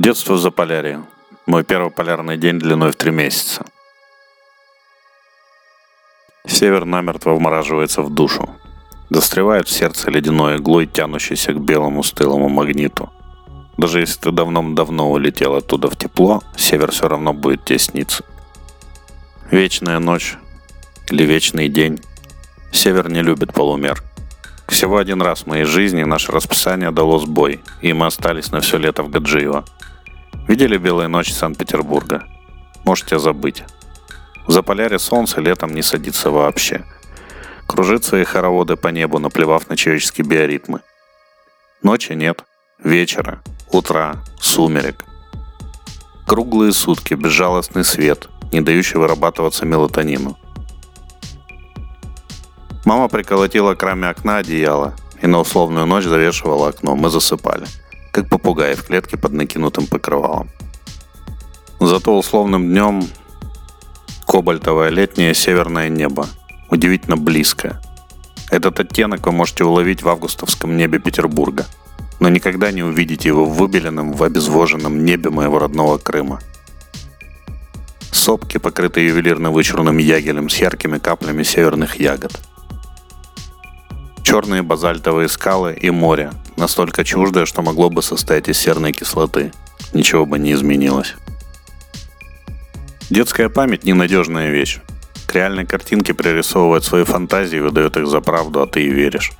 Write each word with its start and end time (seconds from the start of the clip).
Детство 0.00 0.38
за 0.38 0.50
полярье. 0.50 1.04
Мой 1.44 1.62
первый 1.62 1.90
полярный 1.90 2.38
день 2.38 2.58
длиной 2.58 2.90
в 2.92 2.96
три 2.96 3.10
месяца. 3.10 3.66
Север 6.46 6.86
намертво 6.86 7.34
вмораживается 7.34 8.00
в 8.00 8.08
душу. 8.08 8.48
Застревает 9.10 9.68
в 9.68 9.70
сердце 9.70 10.10
ледяной 10.10 10.56
иглой, 10.56 10.86
тянущейся 10.86 11.52
к 11.52 11.60
белому 11.60 12.02
стылому 12.02 12.48
магниту. 12.48 13.10
Даже 13.76 14.00
если 14.00 14.18
ты 14.18 14.30
давно-давно 14.30 15.10
улетел 15.10 15.54
оттуда 15.54 15.90
в 15.90 15.96
тепло, 15.96 16.42
север 16.56 16.92
все 16.92 17.06
равно 17.06 17.34
будет 17.34 17.66
тесниться. 17.66 18.24
Вечная 19.50 19.98
ночь 19.98 20.38
или 21.10 21.24
вечный 21.24 21.68
день. 21.68 22.00
Север 22.72 23.10
не 23.10 23.20
любит 23.20 23.52
полумер. 23.52 24.02
Всего 24.66 24.96
один 24.96 25.20
раз 25.20 25.40
в 25.40 25.46
моей 25.46 25.64
жизни 25.64 26.04
наше 26.04 26.32
расписание 26.32 26.90
дало 26.90 27.18
сбой, 27.18 27.60
и 27.82 27.92
мы 27.92 28.06
остались 28.06 28.50
на 28.50 28.62
все 28.62 28.78
лето 28.78 29.02
в 29.02 29.10
Гаджиево. 29.10 29.66
Видели 30.50 30.78
белые 30.78 31.06
ночи 31.06 31.30
Санкт-Петербурга? 31.30 32.24
Можете 32.84 33.20
забыть. 33.20 33.62
За 34.48 34.64
поляре 34.64 34.98
солнце 34.98 35.40
летом 35.40 35.72
не 35.72 35.80
садится 35.80 36.32
вообще. 36.32 36.84
Кружит 37.68 38.02
свои 38.02 38.24
хороводы 38.24 38.74
по 38.74 38.88
небу, 38.88 39.20
наплевав 39.20 39.68
на 39.68 39.76
человеческие 39.76 40.26
биоритмы. 40.26 40.80
Ночи 41.84 42.14
нет, 42.14 42.42
вечера, 42.82 43.44
утра, 43.70 44.24
сумерек. 44.40 45.04
Круглые 46.26 46.72
сутки, 46.72 47.14
безжалостный 47.14 47.84
свет, 47.84 48.28
не 48.50 48.60
дающий 48.60 48.98
вырабатываться 48.98 49.64
мелатонину. 49.66 50.36
Мама 52.84 53.06
приколотила 53.06 53.76
к 53.76 53.82
раме 53.84 54.08
окна 54.08 54.38
одеяло 54.38 54.96
и 55.22 55.28
на 55.28 55.38
условную 55.38 55.86
ночь 55.86 56.06
завешивала 56.06 56.70
окно. 56.70 56.96
Мы 56.96 57.08
засыпали, 57.08 57.66
как 58.10 58.28
попугаи 58.28 58.74
в 58.74 58.84
клетке 58.84 59.16
под 59.16 59.32
накинутым 59.32 59.86
покрывалом. 59.86 60.48
Зато 61.80 62.16
условным 62.16 62.68
днем 62.68 63.06
кобальтовое 64.26 64.90
летнее 64.90 65.34
северное 65.34 65.88
небо, 65.88 66.26
удивительно 66.70 67.16
близкое. 67.16 67.80
Этот 68.50 68.80
оттенок 68.80 69.26
вы 69.26 69.32
можете 69.32 69.64
уловить 69.64 70.02
в 70.02 70.08
августовском 70.08 70.76
небе 70.76 70.98
Петербурга, 70.98 71.66
но 72.18 72.28
никогда 72.28 72.70
не 72.70 72.82
увидите 72.82 73.28
его 73.28 73.44
в 73.46 73.56
выбеленном, 73.56 74.12
в 74.12 74.22
обезвоженном 74.22 75.04
небе 75.04 75.30
моего 75.30 75.58
родного 75.58 75.98
Крыма. 75.98 76.40
Сопки, 78.12 78.58
покрытые 78.58 79.08
ювелирно 79.08 79.50
вычурным 79.50 79.98
ягелем 79.98 80.48
с 80.48 80.56
яркими 80.56 80.98
каплями 80.98 81.42
северных 81.42 81.98
ягод– 81.98 82.40
черные 84.30 84.62
базальтовые 84.62 85.28
скалы 85.28 85.74
и 85.74 85.90
море, 85.90 86.30
настолько 86.60 87.04
чуждое, 87.04 87.46
что 87.46 87.62
могло 87.62 87.90
бы 87.90 88.02
состоять 88.02 88.48
из 88.48 88.58
серной 88.58 88.92
кислоты. 88.92 89.52
Ничего 89.92 90.26
бы 90.26 90.38
не 90.38 90.52
изменилось. 90.52 91.14
Детская 93.08 93.48
память– 93.48 93.82
ненадежная 93.84 94.50
вещь. 94.50 94.80
К 95.26 95.34
реальной 95.34 95.66
картинке 95.66 96.14
пририсовывает 96.14 96.84
свои 96.84 97.04
фантазии 97.04 97.56
и 97.56 97.60
выдает 97.60 97.96
их 97.96 98.06
за 98.06 98.20
правду, 98.20 98.62
а 98.62 98.66
ты 98.66 98.82
и 98.82 98.90
веришь. 98.90 99.32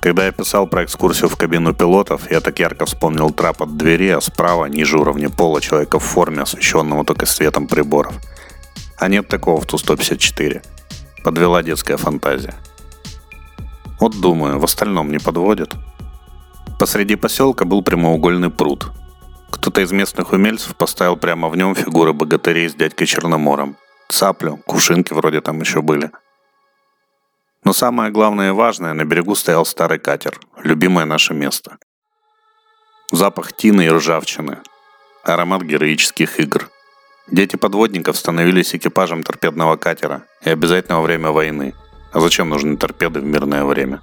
Когда 0.00 0.26
я 0.26 0.32
писал 0.32 0.68
про 0.68 0.84
экскурсию 0.84 1.28
в 1.28 1.36
кабину 1.36 1.74
пилотов, 1.74 2.30
я 2.30 2.40
так 2.40 2.60
ярко 2.60 2.86
вспомнил 2.86 3.30
трап 3.30 3.62
от 3.62 3.76
двери, 3.76 4.10
а 4.10 4.20
справа, 4.20 4.66
ниже 4.66 4.96
уровня 4.98 5.28
пола, 5.28 5.60
человека 5.60 5.98
в 5.98 6.04
форме, 6.04 6.42
освещенного 6.42 7.04
только 7.04 7.26
светом 7.26 7.66
приборов. 7.66 8.14
А 8.96 9.08
нет 9.08 9.28
такого 9.28 9.60
в 9.60 9.66
Ту-154. 9.66 10.62
Подвела 11.24 11.62
детская 11.62 11.96
фантазия. 11.96 12.54
Вот 13.98 14.20
думаю, 14.20 14.60
в 14.60 14.64
остальном 14.64 15.10
не 15.10 15.18
подводит. 15.18 15.74
Посреди 16.78 17.16
поселка 17.16 17.64
был 17.64 17.82
прямоугольный 17.82 18.50
пруд. 18.50 18.90
Кто-то 19.50 19.80
из 19.80 19.90
местных 19.92 20.32
умельцев 20.32 20.76
поставил 20.76 21.16
прямо 21.16 21.48
в 21.48 21.56
нем 21.56 21.74
фигуры 21.74 22.12
богатырей 22.12 22.68
с 22.68 22.74
дядькой 22.74 23.06
Черномором. 23.06 23.76
Цаплю, 24.08 24.58
кувшинки 24.66 25.12
вроде 25.12 25.40
там 25.40 25.60
еще 25.60 25.82
были. 25.82 26.10
Но 27.64 27.72
самое 27.72 28.10
главное 28.10 28.48
и 28.48 28.52
важное, 28.52 28.94
на 28.94 29.04
берегу 29.04 29.34
стоял 29.34 29.66
старый 29.66 29.98
катер, 29.98 30.38
любимое 30.62 31.04
наше 31.04 31.34
место. 31.34 31.78
Запах 33.10 33.52
тины 33.52 33.86
и 33.86 33.90
ржавчины, 33.90 34.58
аромат 35.24 35.62
героических 35.62 36.38
игр. 36.40 36.70
Дети 37.26 37.56
подводников 37.56 38.16
становились 38.16 38.74
экипажем 38.74 39.22
торпедного 39.22 39.76
катера 39.76 40.22
и 40.44 40.50
обязательно 40.50 40.98
во 40.98 41.02
время 41.02 41.30
войны– 41.30 41.74
а 42.12 42.20
зачем 42.20 42.48
нужны 42.48 42.76
торпеды 42.76 43.20
в 43.20 43.24
мирное 43.24 43.64
время? 43.64 44.00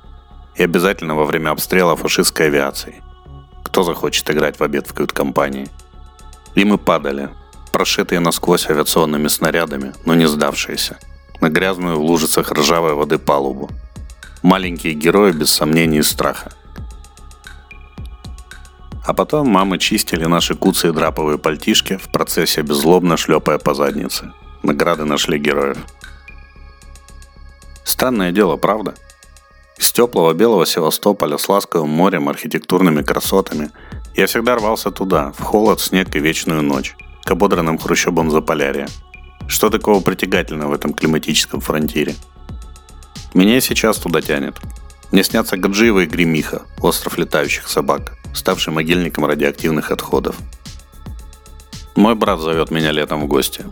И 0.55 0.63
обязательно 0.63 1.15
во 1.15 1.25
время 1.25 1.51
обстрела 1.51 1.95
фашистской 1.95 2.47
авиации. 2.47 3.03
Кто 3.63 3.83
захочет 3.83 4.29
играть 4.31 4.59
в 4.59 4.63
обед 4.63 4.87
в 4.87 4.93
кают-компании? 4.93 5.67
И 6.55 6.63
мы 6.63 6.77
падали, 6.77 7.29
прошитые 7.73 8.21
насквозь 8.21 8.69
авиационными 8.69 9.27
снарядами, 9.27 9.93
но 10.05 10.15
не 10.15 10.27
сдавшиеся, 10.27 10.97
на 11.41 11.49
грязную 11.49 11.99
в 11.99 12.03
лужицах 12.03 12.51
ржавой 12.51 12.93
воды 12.93 13.17
палубу. 13.17 13.69
Маленькие 14.43 14.93
герои 14.93 15.33
без 15.33 15.51
сомнений 15.51 15.97
и 15.97 16.03
страха. 16.03 16.53
А 19.05 19.13
потом 19.13 19.49
мамы 19.49 19.77
чистили 19.77 20.25
наши 20.25 20.55
куцы 20.55 20.89
и 20.89 20.91
драповые 20.91 21.37
пальтишки 21.37 21.97
в 21.97 22.11
процессе 22.11 22.61
беззлобно 22.61 23.17
шлепая 23.17 23.59
по 23.59 23.73
заднице. 23.73 24.31
Награды 24.63 25.03
нашли 25.05 25.37
героев. 25.37 25.77
Странное 27.83 28.31
дело, 28.31 28.55
правда? 28.55 28.95
Из 29.77 29.91
теплого 29.91 30.33
белого 30.33 30.65
Севастополя 30.65 31.37
с 31.37 31.49
ласковым 31.49 31.89
морем, 31.89 32.29
архитектурными 32.29 33.01
красотами 33.01 33.71
я 34.15 34.27
всегда 34.27 34.55
рвался 34.55 34.89
туда, 34.89 35.33
в 35.37 35.43
холод, 35.43 35.81
снег 35.81 36.15
и 36.15 36.19
вечную 36.19 36.61
ночь, 36.61 36.95
к 37.25 37.31
ободранным 37.31 37.77
хрущобам 37.77 38.31
Заполярья. 38.31 38.87
Что 39.47 39.69
такого 39.69 39.99
притягательного 39.99 40.69
в 40.69 40.73
этом 40.73 40.93
климатическом 40.93 41.59
фронтире? 41.59 42.15
Меня 43.33 43.59
сейчас 43.59 43.97
туда 43.97 44.21
тянет. 44.21 44.55
Мне 45.11 45.23
снятся 45.23 45.57
Гаджиева 45.57 46.01
и 46.01 46.05
Гремиха, 46.05 46.63
остров 46.81 47.17
летающих 47.17 47.67
собак, 47.67 48.13
ставший 48.33 48.71
могильником 48.71 49.25
радиоактивных 49.25 49.91
отходов. 49.91 50.37
Мой 51.95 52.15
брат 52.15 52.39
зовет 52.39 52.71
меня 52.71 52.91
летом 52.91 53.21
в 53.21 53.27
гости. 53.27 53.65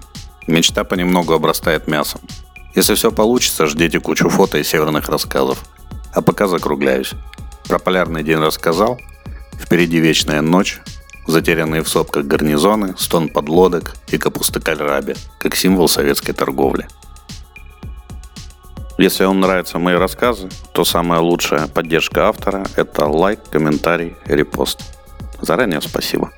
Мечта 0.47 0.84
понемногу 0.84 1.34
обрастает 1.34 1.88
мясом. 1.88 2.22
Если 2.75 2.96
все 2.96 3.12
получится, 3.12 3.68
ждите 3.68 4.00
кучу 4.00 4.30
фото 4.30 4.58
и 4.58 4.63
северных 4.63 5.08
рассказов. 5.08 5.63
А 6.13 6.22
пока 6.22 6.47
закругляюсь. 6.47 7.13
Про 7.68 7.79
полярный 7.79 8.24
день 8.24 8.38
рассказал. 8.38 9.00
Впереди 9.53 10.00
вечная 10.00 10.41
ночь, 10.41 10.79
затерянные 11.28 11.81
в 11.84 11.90
сопках 11.90 12.25
гарнизоны, 12.25 12.96
стон 12.97 13.29
подлодок 13.29 13.96
и 14.07 14.18
капуста 14.18 14.59
кальраби, 14.59 15.16
как 15.40 15.56
символ 15.56 15.88
советской 15.88 16.34
торговли. 16.34 16.88
Если 18.97 19.25
вам 19.25 19.40
нравятся 19.40 19.79
мои 19.79 19.96
рассказы, 19.96 20.50
то 20.72 20.85
самая 20.85 21.19
лучшая 21.19 21.68
поддержка 21.68 22.28
автора– 22.28 22.66
это 22.75 23.06
лайк, 23.07 23.40
комментарий, 23.50 24.16
репост. 24.25 24.81
Заранее 25.41 25.81
спасибо. 25.81 26.31